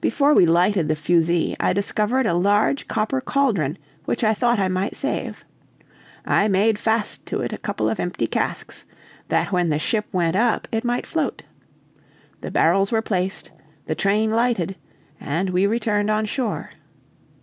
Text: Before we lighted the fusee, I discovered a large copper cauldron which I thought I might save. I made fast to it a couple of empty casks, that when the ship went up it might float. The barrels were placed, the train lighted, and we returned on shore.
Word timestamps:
Before 0.00 0.32
we 0.32 0.46
lighted 0.46 0.88
the 0.88 0.96
fusee, 0.96 1.54
I 1.60 1.74
discovered 1.74 2.24
a 2.24 2.32
large 2.32 2.88
copper 2.88 3.20
cauldron 3.20 3.76
which 4.06 4.24
I 4.24 4.32
thought 4.32 4.58
I 4.58 4.68
might 4.68 4.96
save. 4.96 5.44
I 6.24 6.48
made 6.48 6.78
fast 6.78 7.26
to 7.26 7.42
it 7.42 7.52
a 7.52 7.58
couple 7.58 7.86
of 7.86 8.00
empty 8.00 8.26
casks, 8.26 8.86
that 9.28 9.52
when 9.52 9.68
the 9.68 9.78
ship 9.78 10.06
went 10.10 10.36
up 10.36 10.66
it 10.72 10.84
might 10.84 11.04
float. 11.04 11.42
The 12.40 12.50
barrels 12.50 12.90
were 12.92 13.02
placed, 13.02 13.52
the 13.84 13.94
train 13.94 14.30
lighted, 14.30 14.74
and 15.20 15.50
we 15.50 15.66
returned 15.66 16.08
on 16.10 16.24
shore. 16.24 16.70